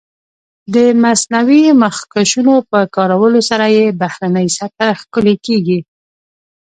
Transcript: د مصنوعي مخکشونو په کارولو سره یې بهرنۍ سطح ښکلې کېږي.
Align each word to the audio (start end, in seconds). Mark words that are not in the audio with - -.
د 0.73 0.75
مصنوعي 1.03 1.63
مخکشونو 1.83 2.53
په 2.69 2.79
کارولو 2.95 3.39
سره 3.49 3.65
یې 3.75 3.85
بهرنۍ 4.01 4.47
سطح 4.57 4.87
ښکلې 5.01 5.35
کېږي. 5.45 5.79